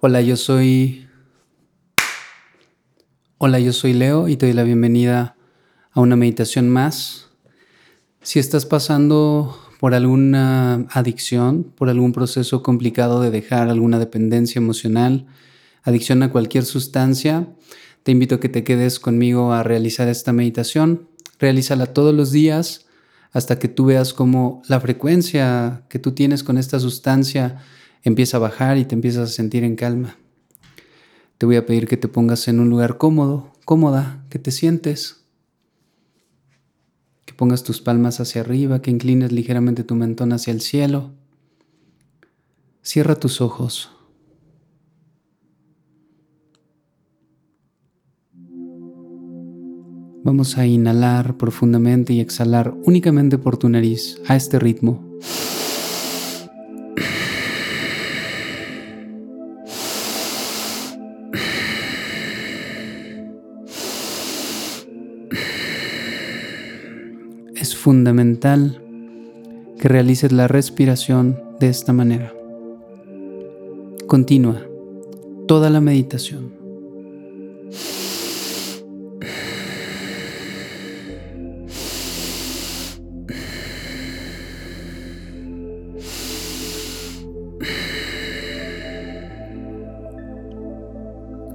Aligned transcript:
Hola, 0.00 0.20
yo 0.20 0.36
soy. 0.36 1.08
Hola, 3.36 3.58
yo 3.58 3.72
soy 3.72 3.94
Leo 3.94 4.28
y 4.28 4.36
te 4.36 4.46
doy 4.46 4.52
la 4.52 4.62
bienvenida 4.62 5.34
a 5.90 5.98
una 6.00 6.14
meditación 6.14 6.68
más. 6.68 7.30
Si 8.22 8.38
estás 8.38 8.64
pasando 8.64 9.58
por 9.80 9.94
alguna 9.94 10.86
adicción, 10.92 11.64
por 11.64 11.88
algún 11.88 12.12
proceso 12.12 12.62
complicado 12.62 13.20
de 13.20 13.32
dejar 13.32 13.70
alguna 13.70 13.98
dependencia 13.98 14.60
emocional, 14.60 15.26
adicción 15.82 16.22
a 16.22 16.30
cualquier 16.30 16.64
sustancia, 16.64 17.48
te 18.04 18.12
invito 18.12 18.36
a 18.36 18.40
que 18.40 18.48
te 18.48 18.62
quedes 18.62 19.00
conmigo 19.00 19.52
a 19.52 19.64
realizar 19.64 20.06
esta 20.06 20.32
meditación. 20.32 21.08
Realízala 21.40 21.86
todos 21.86 22.14
los 22.14 22.30
días 22.30 22.86
hasta 23.32 23.58
que 23.58 23.66
tú 23.66 23.86
veas 23.86 24.14
cómo 24.14 24.62
la 24.68 24.78
frecuencia 24.78 25.82
que 25.88 25.98
tú 25.98 26.12
tienes 26.12 26.44
con 26.44 26.56
esta 26.56 26.78
sustancia 26.78 27.64
empieza 28.02 28.36
a 28.36 28.40
bajar 28.40 28.78
y 28.78 28.84
te 28.84 28.94
empiezas 28.94 29.30
a 29.30 29.32
sentir 29.32 29.64
en 29.64 29.76
calma. 29.76 30.16
Te 31.38 31.46
voy 31.46 31.56
a 31.56 31.66
pedir 31.66 31.86
que 31.86 31.96
te 31.96 32.08
pongas 32.08 32.48
en 32.48 32.60
un 32.60 32.68
lugar 32.68 32.98
cómodo, 32.98 33.52
cómoda, 33.64 34.24
que 34.28 34.38
te 34.38 34.50
sientes, 34.50 35.24
que 37.24 37.34
pongas 37.34 37.62
tus 37.62 37.80
palmas 37.80 38.20
hacia 38.20 38.40
arriba, 38.40 38.82
que 38.82 38.90
inclines 38.90 39.30
ligeramente 39.30 39.84
tu 39.84 39.94
mentón 39.94 40.32
hacia 40.32 40.52
el 40.52 40.60
cielo. 40.60 41.12
Cierra 42.82 43.14
tus 43.14 43.40
ojos. 43.40 43.90
Vamos 50.24 50.58
a 50.58 50.66
inhalar 50.66 51.38
profundamente 51.38 52.12
y 52.12 52.20
exhalar 52.20 52.74
únicamente 52.84 53.38
por 53.38 53.56
tu 53.56 53.68
nariz 53.68 54.20
a 54.26 54.36
este 54.36 54.58
ritmo. 54.58 55.07
Fundamental 67.88 68.82
que 69.80 69.88
realices 69.88 70.30
la 70.30 70.46
respiración 70.46 71.40
de 71.58 71.70
esta 71.70 71.94
manera. 71.94 72.34
Continúa 74.06 74.60
toda 75.46 75.70
la 75.70 75.80
meditación. 75.80 76.52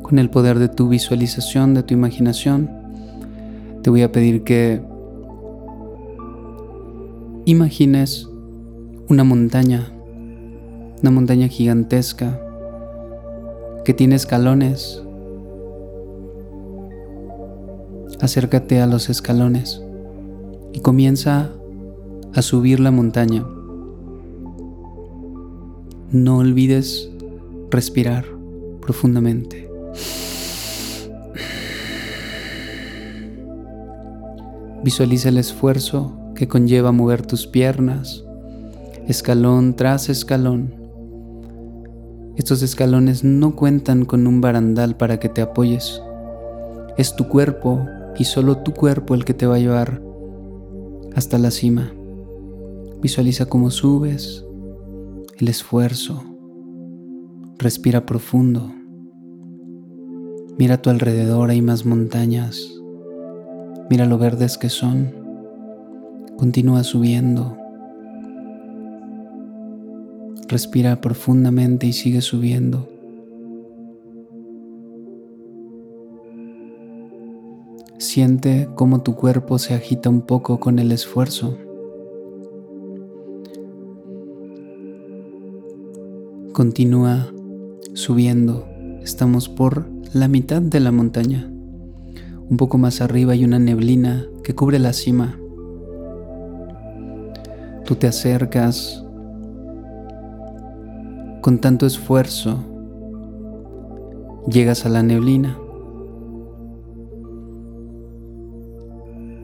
Con 0.01 0.17
el 0.17 0.31
poder 0.31 0.57
de 0.57 0.69
tu 0.69 0.89
visualización, 0.89 1.75
de 1.75 1.83
tu 1.83 1.93
imaginación, 1.93 2.71
te 3.83 3.91
voy 3.91 4.01
a 4.01 4.11
pedir 4.11 4.43
que 4.43 4.81
imagines 7.45 8.29
una 9.09 9.25
montaña, 9.25 9.91
una 11.01 11.11
montaña 11.11 11.49
gigantesca 11.49 12.39
que 13.83 13.93
tiene 13.93 14.15
escalones. 14.15 15.03
Acércate 18.21 18.79
a 18.79 18.87
los 18.87 19.09
escalones 19.09 19.81
y 20.71 20.79
comienza 20.79 21.51
a 22.33 22.41
subir 22.41 22.79
la 22.79 22.91
montaña. 22.91 23.45
No 26.11 26.37
olvides 26.37 27.09
respirar 27.69 28.25
profundamente. 28.79 29.69
Visualiza 34.83 35.29
el 35.29 35.37
esfuerzo 35.37 36.22
que 36.35 36.47
conlleva 36.47 36.91
mover 36.91 37.25
tus 37.25 37.47
piernas, 37.47 38.23
escalón 39.07 39.75
tras 39.75 40.09
escalón. 40.09 40.73
Estos 42.35 42.63
escalones 42.63 43.23
no 43.23 43.55
cuentan 43.55 44.05
con 44.05 44.25
un 44.25 44.41
barandal 44.41 44.97
para 44.97 45.19
que 45.19 45.29
te 45.29 45.41
apoyes. 45.41 46.01
Es 46.97 47.15
tu 47.15 47.27
cuerpo 47.27 47.85
y 48.17 48.23
solo 48.25 48.57
tu 48.57 48.73
cuerpo 48.73 49.13
el 49.13 49.25
que 49.25 49.33
te 49.33 49.45
va 49.45 49.55
a 49.55 49.59
llevar 49.59 50.01
hasta 51.15 51.37
la 51.37 51.51
cima. 51.51 51.93
Visualiza 53.01 53.45
cómo 53.45 53.69
subes, 53.69 54.45
el 55.39 55.47
esfuerzo. 55.47 56.23
Respira 57.59 58.05
profundo. 58.05 58.71
Mira 60.57 60.75
a 60.75 60.81
tu 60.81 60.89
alrededor, 60.89 61.49
hay 61.49 61.61
más 61.61 61.85
montañas. 61.85 62.73
Mira 63.89 64.05
lo 64.05 64.17
verdes 64.17 64.57
que 64.57 64.69
son. 64.69 65.22
Continúa 66.37 66.83
subiendo. 66.83 67.57
Respira 70.47 71.01
profundamente 71.01 71.87
y 71.87 71.93
sigue 71.93 72.21
subiendo. 72.21 72.89
Siente 77.97 78.69
cómo 78.75 79.01
tu 79.01 79.15
cuerpo 79.15 79.57
se 79.57 79.73
agita 79.73 80.09
un 80.09 80.21
poco 80.21 80.59
con 80.59 80.77
el 80.77 80.91
esfuerzo. 80.91 81.57
Continúa 86.51 87.33
subiendo. 87.93 88.67
Estamos 89.01 89.49
por 89.49 89.89
la 90.13 90.27
mitad 90.27 90.61
de 90.61 90.79
la 90.79 90.91
montaña. 90.91 91.49
Un 92.49 92.57
poco 92.57 92.77
más 92.77 93.01
arriba 93.01 93.33
hay 93.33 93.43
una 93.43 93.57
neblina 93.57 94.27
que 94.43 94.53
cubre 94.53 94.77
la 94.77 94.93
cima. 94.93 95.39
Tú 97.85 97.95
te 97.95 98.07
acercas 98.07 99.03
con 101.41 101.59
tanto 101.59 101.85
esfuerzo, 101.85 102.63
llegas 104.47 104.85
a 104.85 104.89
la 104.89 105.03
neblina. 105.03 105.59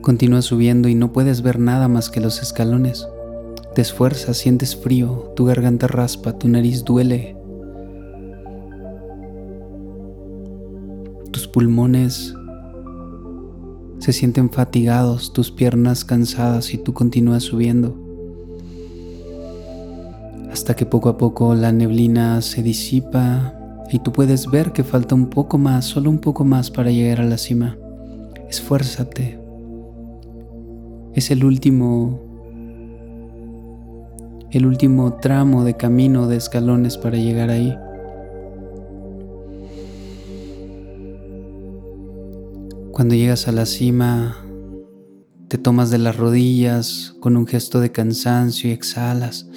Continúas 0.02 0.46
subiendo 0.46 0.88
y 0.88 0.96
no 0.96 1.12
puedes 1.12 1.42
ver 1.42 1.60
nada 1.60 1.90
más 1.90 2.10
que 2.10 2.22
los 2.22 2.42
escalones. 2.42 3.06
Te 3.76 3.82
esfuerzas, 3.82 4.38
sientes 4.38 4.74
frío, 4.74 5.34
tu 5.36 5.44
garganta 5.44 5.88
raspa, 5.88 6.40
tu 6.40 6.48
nariz 6.48 6.86
duele. 6.86 7.36
Tus 11.32 11.46
pulmones 11.50 12.34
se 13.98 14.14
sienten 14.14 14.50
fatigados, 14.50 15.34
tus 15.34 15.52
piernas 15.52 16.06
cansadas 16.06 16.74
y 16.74 16.78
tú 16.78 16.94
continúas 16.94 17.44
subiendo 17.44 17.99
hasta 20.52 20.76
que 20.76 20.86
poco 20.86 21.10
a 21.10 21.18
poco 21.18 21.54
la 21.56 21.72
neblina 21.72 22.42
se 22.42 22.64
disipa 22.64 23.56
y 23.92 24.00
tú 24.00 24.12
puedes 24.12 24.48
ver 24.48 24.72
que 24.72 24.84
falta 24.84 25.16
un 25.16 25.30
poco 25.30 25.58
más, 25.58 25.86
solo 25.86 26.10
un 26.10 26.20
poco 26.20 26.44
más 26.44 26.70
para 26.70 26.92
llegar 26.92 27.22
a 27.22 27.26
la 27.26 27.38
cima. 27.38 27.78
Esfuérzate. 28.50 29.40
Es 31.14 31.32
el 31.32 31.44
último 31.44 32.30
el 34.52 34.66
último 34.66 35.14
tramo 35.14 35.64
de 35.64 35.78
camino 35.78 36.28
de 36.28 36.38
escalones 36.38 36.98
para 36.98 37.18
llegar 37.18 37.52
ahí. 37.52 37.78
Cuando 42.92 43.16
llegas 43.16 43.48
a 43.48 43.52
la 43.52 43.66
cima, 43.66 44.38
te 45.48 45.58
tomas 45.58 45.92
de 45.92 46.00
las 46.00 46.18
rodillas 46.18 47.16
con 47.20 47.38
un 47.38 47.46
gesto 47.46 47.80
de 47.80 47.92
cansancio 47.92 48.70
y 48.70 48.74
exhalas. 48.74 49.48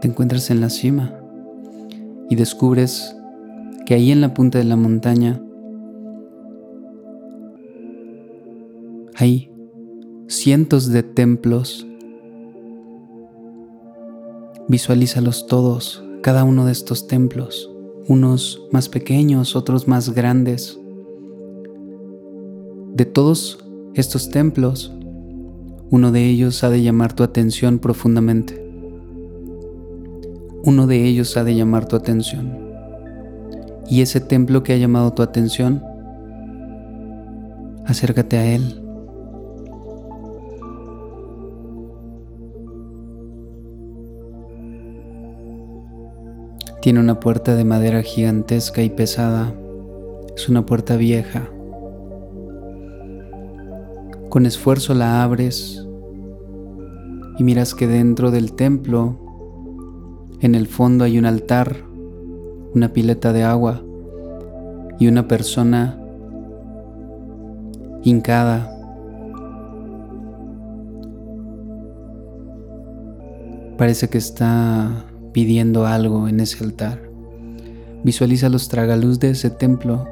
Te 0.00 0.08
encuentras 0.08 0.50
en 0.50 0.60
la 0.60 0.70
cima 0.70 1.14
y 2.28 2.36
descubres 2.36 3.16
que 3.86 3.94
ahí 3.94 4.10
en 4.10 4.20
la 4.20 4.34
punta 4.34 4.58
de 4.58 4.64
la 4.64 4.76
montaña 4.76 5.40
hay 9.14 9.50
cientos 10.28 10.88
de 10.88 11.02
templos. 11.02 11.86
Visualízalos 14.68 15.46
todos, 15.46 16.04
cada 16.22 16.44
uno 16.44 16.66
de 16.66 16.72
estos 16.72 17.06
templos, 17.06 17.70
unos 18.08 18.66
más 18.72 18.88
pequeños, 18.88 19.54
otros 19.56 19.86
más 19.86 20.10
grandes. 20.10 20.78
De 22.94 23.04
todos 23.04 23.64
estos 23.94 24.30
templos, 24.30 24.92
uno 25.90 26.10
de 26.10 26.28
ellos 26.28 26.64
ha 26.64 26.70
de 26.70 26.82
llamar 26.82 27.14
tu 27.14 27.22
atención 27.22 27.78
profundamente 27.78 28.65
uno 30.66 30.88
de 30.88 31.04
ellos 31.04 31.36
ha 31.36 31.44
de 31.44 31.54
llamar 31.54 31.86
tu 31.86 31.94
atención. 31.94 32.58
Y 33.88 34.02
ese 34.02 34.20
templo 34.20 34.64
que 34.64 34.72
ha 34.72 34.76
llamado 34.76 35.12
tu 35.12 35.22
atención, 35.22 35.80
acércate 37.86 38.36
a 38.36 38.46
él. 38.46 38.82
Tiene 46.82 46.98
una 46.98 47.20
puerta 47.20 47.54
de 47.54 47.64
madera 47.64 48.02
gigantesca 48.02 48.82
y 48.82 48.90
pesada. 48.90 49.54
Es 50.36 50.48
una 50.48 50.66
puerta 50.66 50.96
vieja. 50.96 51.48
Con 54.30 54.46
esfuerzo 54.46 54.94
la 54.94 55.22
abres 55.22 55.86
y 57.38 57.44
miras 57.44 57.72
que 57.72 57.86
dentro 57.86 58.32
del 58.32 58.52
templo, 58.52 59.25
en 60.40 60.54
el 60.54 60.66
fondo 60.66 61.04
hay 61.04 61.18
un 61.18 61.24
altar, 61.24 61.76
una 62.74 62.92
pileta 62.92 63.32
de 63.32 63.42
agua 63.42 63.82
y 64.98 65.08
una 65.08 65.26
persona 65.28 65.98
hincada. 68.02 68.70
Parece 73.78 74.08
que 74.08 74.18
está 74.18 75.06
pidiendo 75.32 75.86
algo 75.86 76.28
en 76.28 76.40
ese 76.40 76.62
altar. 76.64 77.00
Visualiza 78.04 78.48
los 78.48 78.68
tragaluz 78.68 79.18
de 79.18 79.30
ese 79.30 79.50
templo. 79.50 80.06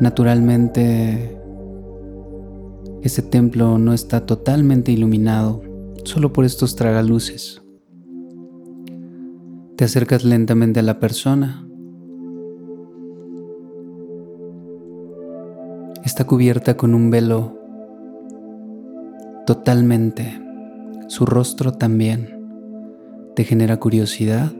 Naturalmente, 0.00 1.38
ese 3.02 3.22
templo 3.22 3.78
no 3.78 3.92
está 3.92 4.24
totalmente 4.26 4.92
iluminado, 4.92 5.62
solo 6.04 6.32
por 6.32 6.44
estos 6.44 6.76
tragaluces. 6.76 7.63
Te 9.76 9.84
acercas 9.84 10.22
lentamente 10.24 10.78
a 10.78 10.84
la 10.84 11.00
persona. 11.00 11.66
Está 16.04 16.24
cubierta 16.24 16.76
con 16.76 16.94
un 16.94 17.10
velo 17.10 17.58
totalmente. 19.46 20.40
Su 21.08 21.26
rostro 21.26 21.72
también. 21.72 22.28
¿Te 23.34 23.42
genera 23.42 23.80
curiosidad? 23.80 24.52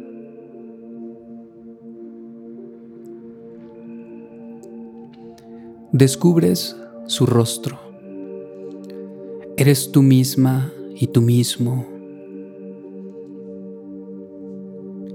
Descubres 5.93 6.77
su 7.07 7.25
rostro. 7.25 7.79
Eres 9.57 9.93
tú 9.93 10.03
misma 10.03 10.73
y 10.97 11.07
tú 11.07 11.21
mismo. 11.21 11.94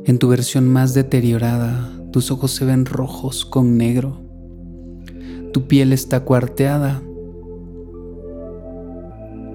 En 0.09 0.17
tu 0.17 0.27
versión 0.27 0.67
más 0.67 0.95
deteriorada, 0.95 1.87
tus 2.11 2.31
ojos 2.31 2.49
se 2.49 2.65
ven 2.65 2.87
rojos 2.87 3.45
con 3.45 3.77
negro. 3.77 4.19
Tu 5.53 5.67
piel 5.67 5.93
está 5.93 6.21
cuarteada. 6.21 7.03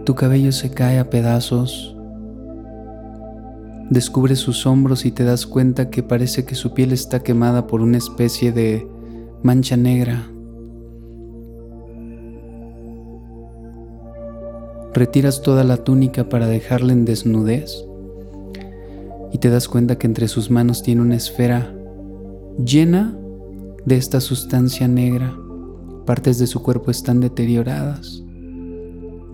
Tu 0.04 0.14
cabello 0.14 0.52
se 0.52 0.70
cae 0.70 1.00
a 1.00 1.10
pedazos 1.10 1.96
Descubres 3.90 4.38
sus 4.38 4.64
hombros 4.64 5.04
y 5.06 5.10
te 5.10 5.24
das 5.24 5.44
cuenta 5.44 5.90
que 5.90 6.04
parece 6.04 6.44
que 6.44 6.54
su 6.54 6.72
piel 6.72 6.92
está 6.92 7.24
quemada 7.24 7.66
por 7.66 7.80
una 7.80 7.98
especie 7.98 8.52
de 8.52 8.86
mancha 9.42 9.76
negra. 9.76 10.28
Retiras 14.92 15.42
toda 15.42 15.64
la 15.64 15.78
túnica 15.78 16.28
para 16.28 16.46
dejarla 16.46 16.92
en 16.92 17.04
desnudez 17.04 17.84
y 19.34 19.38
te 19.38 19.50
das 19.50 19.68
cuenta 19.68 19.98
que 19.98 20.06
entre 20.06 20.28
sus 20.28 20.50
manos 20.50 20.82
tiene 20.82 21.02
una 21.02 21.16
esfera 21.16 21.74
llena 22.64 23.14
de 23.84 23.98
esta 23.98 24.22
sustancia 24.22 24.88
negra. 24.88 25.36
Partes 26.06 26.38
de 26.38 26.46
su 26.46 26.62
cuerpo 26.62 26.90
están 26.90 27.20
deterioradas. 27.20 28.22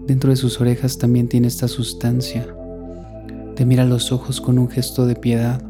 Dentro 0.08 0.31
de 0.31 0.37
sus 0.37 0.61
orejas 0.61 0.99
también 0.99 1.29
tiene 1.29 1.47
esta 1.47 1.69
sustancia 1.69 2.56
te 3.61 3.67
mira 3.67 3.82
a 3.82 3.87
los 3.87 4.11
ojos 4.11 4.41
con 4.41 4.58
un 4.58 4.70
gesto 4.70 5.05
de 5.05 5.14
piedad, 5.14 5.62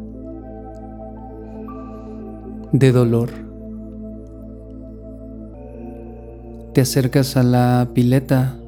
de 2.70 2.92
dolor. 2.92 3.30
Te 6.72 6.82
acercas 6.82 7.36
a 7.36 7.42
la 7.42 7.88
pileta, 7.92 8.60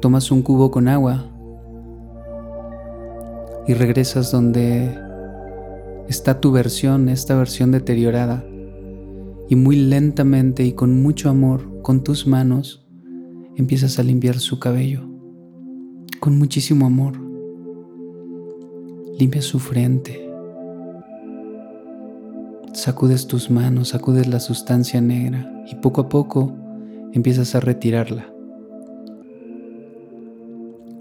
tomas 0.00 0.30
un 0.30 0.42
cubo 0.42 0.70
con 0.70 0.86
agua 0.86 1.31
y 3.66 3.74
regresas 3.74 4.32
donde 4.32 4.98
está 6.08 6.40
tu 6.40 6.52
versión, 6.52 7.08
esta 7.08 7.36
versión 7.36 7.70
deteriorada. 7.70 8.44
Y 9.48 9.56
muy 9.56 9.76
lentamente 9.76 10.64
y 10.64 10.72
con 10.72 11.02
mucho 11.02 11.28
amor, 11.28 11.82
con 11.82 12.02
tus 12.02 12.26
manos, 12.26 12.86
empiezas 13.56 13.98
a 13.98 14.02
limpiar 14.02 14.38
su 14.38 14.58
cabello, 14.58 15.02
con 16.20 16.38
muchísimo 16.38 16.86
amor. 16.86 17.20
Limpia 19.18 19.42
su 19.42 19.58
frente. 19.58 20.28
Sacudes 22.72 23.26
tus 23.26 23.50
manos, 23.50 23.88
sacudes 23.88 24.26
la 24.26 24.40
sustancia 24.40 25.00
negra 25.00 25.52
y 25.70 25.74
poco 25.76 26.00
a 26.00 26.08
poco 26.08 26.56
empiezas 27.12 27.54
a 27.54 27.60
retirarla. 27.60 28.31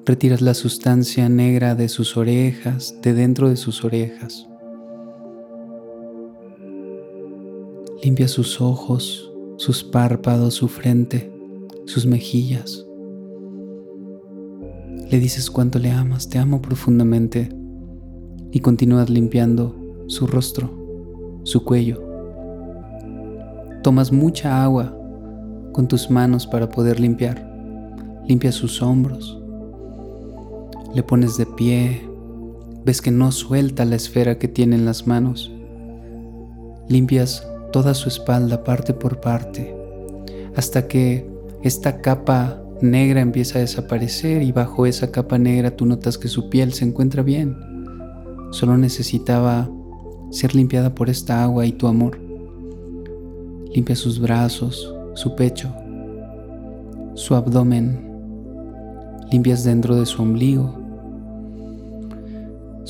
Retiras 0.04 0.42
la 0.42 0.56
sustancia 0.56 1.30
negra 1.30 1.76
de 1.76 1.88
sus 1.88 2.18
orejas, 2.18 2.96
de 3.04 3.14
dentro 3.14 3.50
de 3.50 3.56
sus 3.56 3.86
orejas. 3.86 4.48
Limpia 8.04 8.28
sus 8.28 8.60
ojos, 8.62 9.32
sus 9.58 9.84
párpados, 9.84 10.56
su 10.56 10.70
frente, 10.70 11.32
sus 11.86 12.08
mejillas. 12.08 12.84
Le 15.12 15.20
dices 15.20 15.52
cuánto 15.52 15.78
le 15.78 15.92
amas, 15.92 16.28
te 16.28 16.40
amo 16.40 16.64
profundamente 16.64 17.50
y 18.52 18.60
continúas 18.60 19.08
limpiando 19.08 19.76
su 20.08 20.26
rostro, 20.26 21.42
su 21.44 21.64
cuello. 21.64 22.02
Tomas 23.84 24.12
mucha 24.12 24.64
agua 24.64 24.98
con 25.74 25.88
tus 25.88 26.10
manos 26.10 26.48
para 26.48 26.68
poder 26.70 27.00
limpiar. 27.00 27.48
Limpias 28.28 28.56
sus 28.56 28.82
hombros. 28.82 29.41
Le 30.94 31.04
pones 31.04 31.38
de 31.38 31.46
pie. 31.46 32.08
Ves 32.86 33.02
que 33.02 33.12
no 33.12 33.32
suelta 33.32 33.86
la 33.86 33.96
esfera 33.96 34.38
que 34.38 34.48
tiene 34.48 34.76
en 34.76 34.86
las 34.86 35.08
manos. 35.08 35.52
Limpias 36.90 37.48
toda 37.72 37.94
su 37.94 38.10
espalda 38.10 38.64
parte 38.64 38.94
por 38.94 39.22
parte 39.22 39.76
hasta 40.56 40.88
que 40.88 41.30
esta 41.62 42.02
capa 42.02 42.62
negra 42.82 43.22
empieza 43.22 43.58
a 43.60 43.62
desaparecer 43.62 44.42
y 44.42 44.52
bajo 44.52 44.86
esa 44.86 45.12
capa 45.12 45.38
negra 45.38 45.78
tú 45.78 45.86
notas 45.86 46.18
que 46.18 46.28
su 46.28 46.50
piel 46.50 46.74
se 46.74 46.84
encuentra 46.84 47.24
bien 47.24 47.56
Solo 48.52 48.78
necesitaba 48.78 49.70
ser 50.30 50.54
limpiada 50.56 50.94
por 50.94 51.10
esta 51.10 51.42
agua 51.42 51.66
y 51.66 51.72
tu 51.72 51.88
amor. 51.88 52.20
Limpia 53.74 53.96
sus 53.96 54.20
brazos, 54.20 54.94
su 55.14 55.36
pecho, 55.36 55.74
su 57.14 57.34
abdomen. 57.34 58.12
Limpias 59.32 59.64
dentro 59.64 59.96
de 59.96 60.06
su 60.06 60.22
ombligo, 60.22 60.81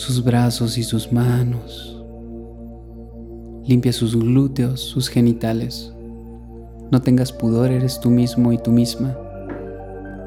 sus 0.01 0.23
brazos 0.23 0.79
y 0.79 0.83
sus 0.83 1.11
manos. 1.11 2.03
Limpia 3.67 3.93
sus 3.93 4.15
glúteos, 4.15 4.81
sus 4.81 5.09
genitales. 5.09 5.93
No 6.91 7.01
tengas 7.01 7.31
pudor, 7.31 7.71
eres 7.71 7.99
tú 7.99 8.09
mismo 8.09 8.51
y 8.51 8.57
tú 8.57 8.71
misma. 8.71 9.15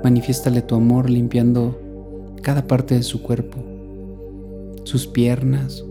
Manifiéstale 0.05 0.63
tu 0.63 0.77
amor 0.77 1.11
limpiando 1.11 1.79
cada 2.41 2.67
parte 2.67 2.95
de 2.95 3.03
su 3.03 3.21
cuerpo 3.23 3.59
sus 4.85 5.07
piernas. 5.07 5.85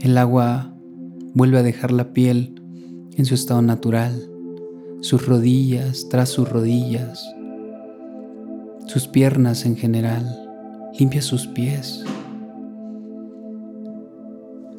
El 0.00 0.18
agua 0.18 0.74
vuelve 1.34 1.58
a 1.58 1.62
dejar 1.62 1.92
la 1.92 2.12
piel 2.12 2.60
en 3.16 3.24
su 3.26 3.34
estado 3.34 3.62
natural, 3.62 4.28
sus 5.02 5.26
rodillas 5.26 6.08
tras 6.10 6.30
sus 6.30 6.48
rodillas, 6.48 7.24
sus 8.86 9.06
piernas 9.06 9.66
en 9.66 9.76
general. 9.76 10.45
Limpia 10.98 11.20
sus 11.20 11.46
pies. 11.46 12.02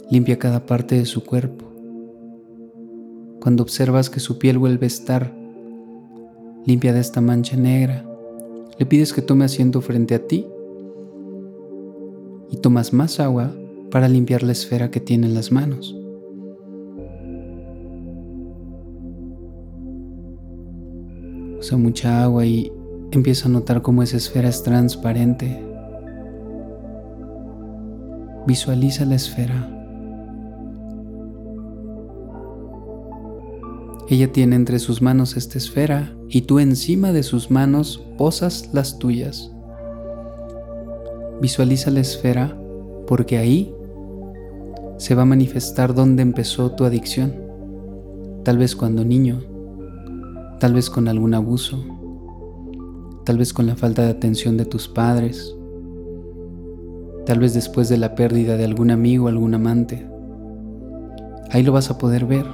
Limpia 0.09 0.39
cada 0.39 0.65
parte 0.65 0.95
de 0.97 1.05
su 1.05 1.23
cuerpo. 1.23 1.65
Cuando 3.39 3.61
observas 3.61 4.09
que 4.09 4.19
su 4.19 4.39
piel 4.39 4.57
vuelve 4.57 4.85
a 4.85 4.87
estar 4.87 5.31
limpia 6.65 6.91
de 6.91 7.01
esta 7.01 7.21
mancha 7.21 7.55
negra, 7.55 8.03
le 8.79 8.85
pides 8.87 9.13
que 9.13 9.21
tome 9.21 9.45
asiento 9.45 9.79
frente 9.81 10.15
a 10.15 10.25
ti 10.25 10.47
y 12.49 12.57
tomas 12.57 12.93
más 12.93 13.19
agua 13.19 13.55
para 13.91 14.09
limpiar 14.09 14.41
la 14.41 14.53
esfera 14.53 14.89
que 14.89 14.99
tiene 14.99 15.27
en 15.27 15.35
las 15.35 15.51
manos. 15.51 15.95
Usa 21.59 21.77
mucha 21.77 22.23
agua 22.23 22.43
y 22.43 22.71
empieza 23.11 23.47
a 23.47 23.51
notar 23.51 23.83
cómo 23.83 24.01
esa 24.01 24.17
esfera 24.17 24.49
es 24.49 24.63
transparente. 24.63 25.66
Visualiza 28.47 29.03
la 29.03 29.15
esfera. 29.15 29.69
Ella 34.07 34.31
tiene 34.31 34.55
entre 34.55 34.79
sus 34.79 35.01
manos 35.01 35.35
esta 35.35 35.57
esfera 35.57 36.15
y 36.29 36.43
tú 36.43 36.59
encima 36.59 37.11
de 37.11 37.23
sus 37.23 37.51
manos 37.51 38.01
posas 38.17 38.69
las 38.71 38.99
tuyas. 38.99 39.51
Visualiza 41.41 41.91
la 41.91 41.99
esfera 41.99 42.57
porque 43.05 43.37
ahí 43.37 43.75
se 44.97 45.13
va 45.13 45.23
a 45.23 45.25
manifestar 45.25 45.93
dónde 45.93 46.21
empezó 46.21 46.71
tu 46.71 46.85
adicción, 46.85 47.35
tal 48.45 48.57
vez 48.59 48.77
cuando 48.77 49.03
niño, 49.03 49.43
tal 50.61 50.73
vez 50.73 50.89
con 50.89 51.09
algún 51.09 51.33
abuso, 51.33 51.83
tal 53.25 53.39
vez 53.39 53.51
con 53.51 53.67
la 53.67 53.75
falta 53.75 54.03
de 54.03 54.11
atención 54.11 54.55
de 54.55 54.63
tus 54.63 54.87
padres, 54.87 55.56
tal 57.27 57.39
vez 57.39 57.53
después 57.53 57.89
de 57.89 57.97
la 57.97 58.15
pérdida 58.15 58.55
de 58.55 58.63
algún 58.63 58.89
amigo 58.89 59.27
algún 59.27 59.53
amante. 59.53 60.07
Ahí 61.51 61.61
lo 61.61 61.73
vas 61.73 61.91
a 61.91 61.97
poder 61.97 62.23
ver, 62.25 62.45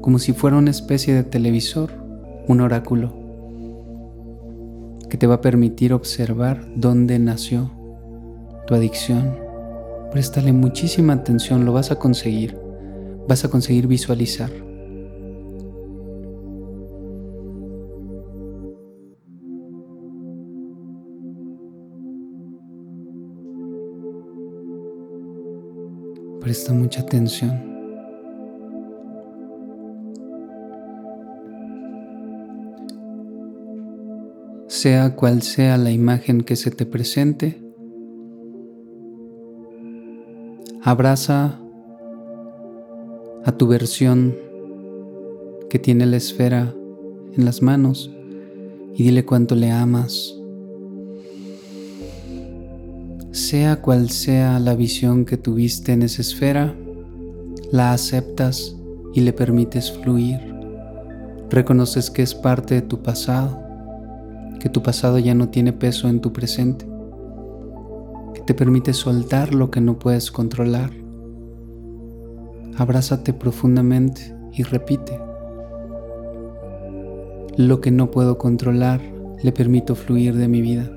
como 0.00 0.18
si 0.18 0.32
fuera 0.32 0.56
una 0.56 0.72
especie 0.72 1.14
de 1.14 1.22
televisor, 1.22 1.92
un 2.48 2.60
oráculo, 2.60 3.14
que 5.08 5.16
te 5.16 5.28
va 5.28 5.36
a 5.36 5.40
permitir 5.40 5.92
observar 5.92 6.66
dónde 6.74 7.20
nació 7.20 7.70
tu 8.66 8.74
adicción. 8.74 9.38
Préstale 10.10 10.52
muchísima 10.52 11.12
atención, 11.12 11.64
lo 11.64 11.72
vas 11.72 11.92
a 11.92 12.00
conseguir, 12.00 12.58
vas 13.28 13.44
a 13.44 13.48
conseguir 13.48 13.86
visualizar. 13.86 14.50
Presta 26.50 26.72
mucha 26.72 27.02
atención. 27.02 27.62
Sea 34.66 35.14
cual 35.14 35.42
sea 35.42 35.78
la 35.78 35.92
imagen 35.92 36.40
que 36.40 36.56
se 36.56 36.72
te 36.72 36.86
presente, 36.86 37.62
abraza 40.82 41.60
a 43.44 43.52
tu 43.52 43.68
versión 43.68 44.36
que 45.68 45.78
tiene 45.78 46.04
la 46.04 46.16
esfera 46.16 46.74
en 47.36 47.44
las 47.44 47.62
manos 47.62 48.10
y 48.96 49.04
dile 49.04 49.24
cuánto 49.24 49.54
le 49.54 49.70
amas 49.70 50.39
sea 53.32 53.80
cual 53.80 54.10
sea 54.10 54.58
la 54.58 54.74
visión 54.74 55.24
que 55.24 55.36
tuviste 55.36 55.92
en 55.92 56.02
esa 56.02 56.22
esfera, 56.22 56.74
la 57.70 57.92
aceptas 57.92 58.76
y 59.14 59.20
le 59.20 59.32
permites 59.32 59.92
fluir. 59.92 60.40
Reconoces 61.48 62.10
que 62.10 62.22
es 62.22 62.34
parte 62.34 62.74
de 62.74 62.82
tu 62.82 63.02
pasado, 63.02 63.60
que 64.58 64.68
tu 64.68 64.82
pasado 64.82 65.18
ya 65.18 65.34
no 65.34 65.48
tiene 65.48 65.72
peso 65.72 66.08
en 66.08 66.20
tu 66.20 66.32
presente, 66.32 66.86
que 68.34 68.40
te 68.42 68.54
permite 68.54 68.92
soltar 68.92 69.54
lo 69.54 69.70
que 69.70 69.80
no 69.80 69.98
puedes 69.98 70.30
controlar. 70.30 70.90
Abrázate 72.76 73.32
profundamente 73.32 74.34
y 74.52 74.64
repite. 74.64 75.20
Lo 77.56 77.80
que 77.80 77.90
no 77.90 78.10
puedo 78.10 78.38
controlar, 78.38 79.00
le 79.42 79.52
permito 79.52 79.94
fluir 79.94 80.34
de 80.36 80.48
mi 80.48 80.62
vida. 80.62 80.90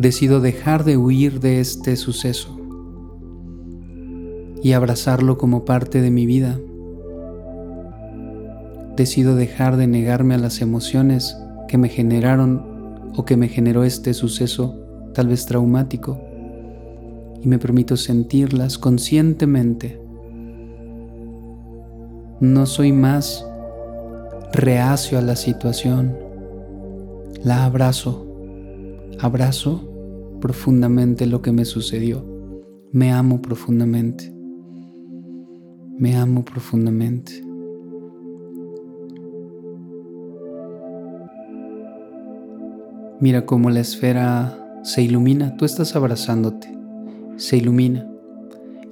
Decido 0.00 0.40
dejar 0.40 0.84
de 0.84 0.96
huir 0.96 1.40
de 1.40 1.58
este 1.58 1.96
suceso 1.96 2.56
y 4.62 4.72
abrazarlo 4.72 5.38
como 5.38 5.64
parte 5.64 6.00
de 6.00 6.12
mi 6.12 6.24
vida. 6.24 6.60
Decido 8.94 9.34
dejar 9.34 9.76
de 9.76 9.88
negarme 9.88 10.36
a 10.36 10.38
las 10.38 10.60
emociones 10.60 11.36
que 11.66 11.78
me 11.78 11.88
generaron 11.88 13.10
o 13.16 13.24
que 13.24 13.36
me 13.36 13.48
generó 13.48 13.82
este 13.82 14.14
suceso 14.14 14.78
tal 15.14 15.26
vez 15.26 15.46
traumático 15.46 16.20
y 17.42 17.48
me 17.48 17.58
permito 17.58 17.96
sentirlas 17.96 18.78
conscientemente. 18.78 20.00
No 22.38 22.66
soy 22.66 22.92
más 22.92 23.44
reacio 24.52 25.18
a 25.18 25.22
la 25.22 25.34
situación, 25.34 26.16
la 27.42 27.64
abrazo, 27.64 28.27
abrazo 29.20 30.38
profundamente 30.40 31.26
lo 31.26 31.42
que 31.42 31.52
me 31.52 31.64
sucedió. 31.64 32.24
Me 32.92 33.12
amo 33.12 33.42
profundamente. 33.42 34.32
Me 35.98 36.16
amo 36.16 36.44
profundamente. 36.44 37.44
Mira 43.20 43.44
cómo 43.44 43.68
la 43.70 43.80
esfera 43.80 44.80
se 44.84 45.02
ilumina, 45.02 45.56
tú 45.56 45.64
estás 45.64 45.96
abrazándote, 45.96 46.72
se 47.36 47.56
ilumina. 47.56 48.08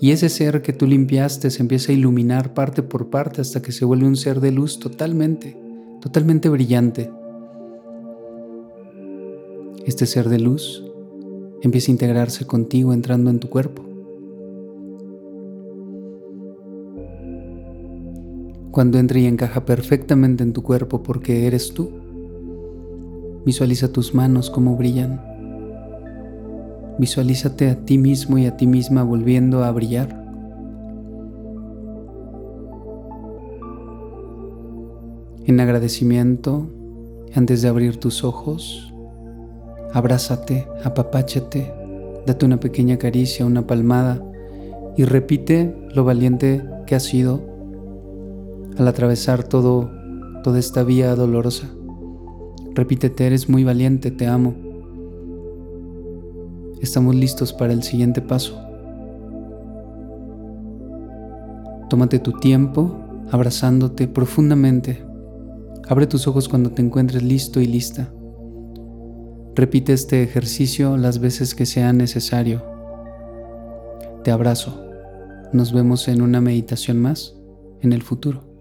Y 0.00 0.10
ese 0.10 0.28
ser 0.28 0.62
que 0.62 0.72
tú 0.72 0.88
limpiaste 0.88 1.48
se 1.50 1.62
empieza 1.62 1.92
a 1.92 1.94
iluminar 1.94 2.52
parte 2.52 2.82
por 2.82 3.08
parte 3.08 3.40
hasta 3.40 3.62
que 3.62 3.70
se 3.70 3.84
vuelve 3.84 4.06
un 4.06 4.16
ser 4.16 4.40
de 4.40 4.50
luz 4.50 4.80
totalmente, 4.80 5.56
totalmente 6.00 6.48
brillante. 6.48 7.08
Este 9.86 10.04
ser 10.06 10.28
de 10.28 10.40
luz 10.40 10.82
empieza 11.62 11.92
a 11.92 11.94
integrarse 11.94 12.44
contigo 12.44 12.92
entrando 12.92 13.30
en 13.30 13.38
tu 13.38 13.48
cuerpo. 13.48 13.84
Cuando 18.72 18.98
entre 18.98 19.20
y 19.20 19.26
encaja 19.26 19.64
perfectamente 19.64 20.42
en 20.42 20.52
tu 20.52 20.64
cuerpo 20.64 21.04
porque 21.04 21.46
eres 21.46 21.72
tú, 21.72 21.92
visualiza 23.44 23.92
tus 23.92 24.12
manos 24.12 24.50
como 24.50 24.76
brillan. 24.76 25.22
Visualízate 26.98 27.70
a 27.70 27.84
ti 27.84 27.96
mismo 27.96 28.38
y 28.38 28.46
a 28.46 28.56
ti 28.56 28.66
misma 28.66 29.04
volviendo 29.04 29.62
a 29.62 29.70
brillar. 29.70 30.08
En 35.44 35.60
agradecimiento, 35.60 36.66
antes 37.36 37.62
de 37.62 37.68
abrir 37.68 37.98
tus 37.98 38.24
ojos, 38.24 38.92
abrázate, 39.96 40.68
apapáchate, 40.84 41.72
date 42.26 42.44
una 42.44 42.60
pequeña 42.60 42.98
caricia, 42.98 43.46
una 43.46 43.66
palmada 43.66 44.22
y 44.94 45.04
repite 45.04 45.74
lo 45.94 46.04
valiente 46.04 46.62
que 46.86 46.94
has 46.94 47.04
sido 47.04 47.40
al 48.76 48.86
atravesar 48.88 49.42
todo, 49.42 49.90
toda 50.44 50.58
esta 50.58 50.82
vía 50.82 51.14
dolorosa. 51.14 51.70
Repítete, 52.74 53.26
eres 53.26 53.48
muy 53.48 53.64
valiente, 53.64 54.10
te 54.10 54.26
amo. 54.26 54.54
Estamos 56.82 57.14
listos 57.14 57.54
para 57.54 57.72
el 57.72 57.82
siguiente 57.82 58.20
paso. 58.20 58.60
Tómate 61.88 62.18
tu 62.18 62.32
tiempo 62.32 63.00
abrazándote 63.30 64.08
profundamente. 64.08 65.02
Abre 65.88 66.06
tus 66.06 66.28
ojos 66.28 66.50
cuando 66.50 66.70
te 66.70 66.82
encuentres 66.82 67.22
listo 67.22 67.62
y 67.62 67.66
lista. 67.66 68.12
Repite 69.56 69.94
este 69.94 70.22
ejercicio 70.22 70.98
las 70.98 71.18
veces 71.18 71.54
que 71.54 71.64
sea 71.64 71.94
necesario. 71.94 72.62
Te 74.22 74.30
abrazo. 74.30 74.86
Nos 75.54 75.72
vemos 75.72 76.08
en 76.08 76.20
una 76.20 76.42
meditación 76.42 76.98
más 76.98 77.34
en 77.80 77.94
el 77.94 78.02
futuro. 78.02 78.55